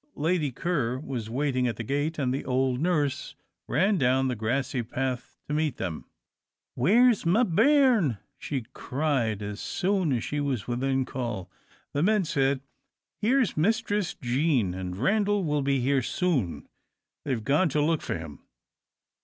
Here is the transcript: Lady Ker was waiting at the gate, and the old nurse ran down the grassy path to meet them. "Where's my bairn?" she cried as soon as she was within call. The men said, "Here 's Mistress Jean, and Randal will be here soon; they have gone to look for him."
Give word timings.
Lady 0.15 0.51
Ker 0.51 0.97
was 0.99 1.29
waiting 1.29 1.67
at 1.67 1.75
the 1.75 1.83
gate, 1.83 2.17
and 2.17 2.33
the 2.33 2.43
old 2.43 2.79
nurse 2.79 3.35
ran 3.67 3.99
down 3.99 4.29
the 4.29 4.35
grassy 4.35 4.81
path 4.81 5.37
to 5.47 5.53
meet 5.53 5.77
them. 5.77 6.05
"Where's 6.73 7.23
my 7.23 7.43
bairn?" 7.43 8.17
she 8.39 8.65
cried 8.73 9.43
as 9.43 9.59
soon 9.59 10.11
as 10.11 10.23
she 10.23 10.39
was 10.39 10.65
within 10.67 11.05
call. 11.05 11.51
The 11.93 12.01
men 12.01 12.25
said, 12.25 12.61
"Here 13.21 13.45
's 13.45 13.55
Mistress 13.55 14.15
Jean, 14.15 14.73
and 14.73 14.97
Randal 14.97 15.43
will 15.43 15.61
be 15.61 15.81
here 15.81 16.01
soon; 16.01 16.67
they 17.23 17.29
have 17.29 17.43
gone 17.43 17.69
to 17.69 17.79
look 17.79 18.01
for 18.01 18.17
him." 18.17 18.39